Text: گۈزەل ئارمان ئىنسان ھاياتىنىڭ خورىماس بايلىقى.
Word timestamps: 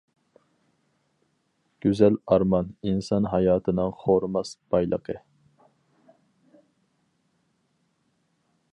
گۈزەل 1.85 2.17
ئارمان 2.33 2.71
ئىنسان 2.91 3.29
ھاياتىنىڭ 3.35 3.93
خورىماس 4.01 4.57
بايلىقى. 4.73 5.21